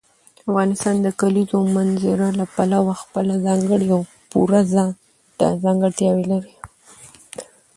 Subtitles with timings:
[0.47, 6.53] افغانستان د کلیزو منظره له پلوه خپله ځانګړې او پوره ځانته ځانګړتیاوې لري.